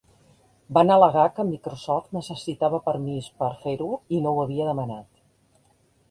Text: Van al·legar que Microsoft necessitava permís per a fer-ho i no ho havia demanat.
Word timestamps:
Van 0.75 0.91
al·legar 0.93 1.25
que 1.33 1.43
Microsoft 1.49 2.15
necessitava 2.17 2.79
permís 2.87 3.27
per 3.43 3.49
a 3.49 3.59
fer-ho 3.65 3.89
i 4.19 4.23
no 4.23 4.33
ho 4.33 4.41
havia 4.45 4.71
demanat. 4.71 5.07